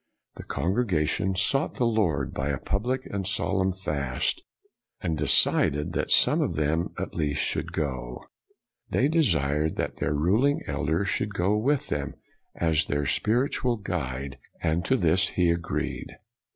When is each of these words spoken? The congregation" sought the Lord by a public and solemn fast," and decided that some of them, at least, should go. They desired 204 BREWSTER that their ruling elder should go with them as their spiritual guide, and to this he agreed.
The 0.33 0.43
congregation" 0.43 1.35
sought 1.35 1.75
the 1.75 1.85
Lord 1.85 2.33
by 2.33 2.49
a 2.49 2.57
public 2.57 3.05
and 3.05 3.27
solemn 3.27 3.71
fast," 3.71 4.41
and 4.99 5.15
decided 5.15 5.93
that 5.93 6.09
some 6.09 6.41
of 6.41 6.55
them, 6.55 6.95
at 6.97 7.13
least, 7.13 7.43
should 7.43 7.71
go. 7.71 8.25
They 8.89 9.07
desired 9.07 9.77
204 9.77 9.77
BREWSTER 9.77 9.81
that 9.83 9.97
their 9.97 10.13
ruling 10.15 10.61
elder 10.65 11.05
should 11.05 11.35
go 11.35 11.55
with 11.55 11.89
them 11.89 12.15
as 12.55 12.85
their 12.85 13.05
spiritual 13.05 13.77
guide, 13.77 14.39
and 14.59 14.83
to 14.85 14.97
this 14.97 15.27
he 15.27 15.51
agreed. 15.51 16.17